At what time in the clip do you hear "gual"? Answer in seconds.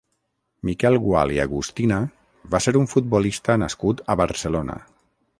1.01-1.33